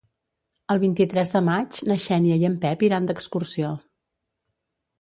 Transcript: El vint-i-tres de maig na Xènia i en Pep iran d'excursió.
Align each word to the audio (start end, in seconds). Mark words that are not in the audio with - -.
El 0.75 0.79
vint-i-tres 0.83 1.31
de 1.33 1.41
maig 1.49 1.77
na 1.91 1.99
Xènia 2.07 2.39
i 2.45 2.49
en 2.51 2.57
Pep 2.65 2.87
iran 2.89 3.11
d'excursió. 3.13 3.73